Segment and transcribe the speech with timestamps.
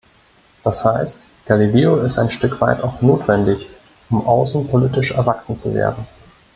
[0.63, 3.69] Das heißt, Galileo ist ein Stück weit auch notwendig,
[4.09, 6.03] um außenpolitisch erwachsen zu werden.